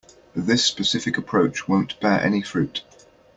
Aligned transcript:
This 0.35 0.65
specific 0.65 1.19
approach 1.19 1.67
won't 1.67 1.99
bear 1.99 2.19
any 2.23 2.41
fruit. 2.41 2.81